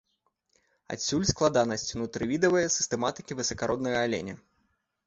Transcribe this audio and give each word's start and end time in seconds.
Адсюль 0.95 1.27
складанасць 1.33 1.85
унутрывідавай 1.99 2.67
сістэматыкі 2.79 3.39
высакароднага 3.43 3.97
аленя. 4.09 4.35